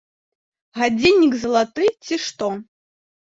Гадзіннік 0.79 1.33
залаты 1.43 1.85
ці 2.07 2.15
што? 2.25 2.49